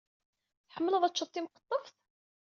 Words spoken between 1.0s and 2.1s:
ad teččeḍ timqeṭṭeft?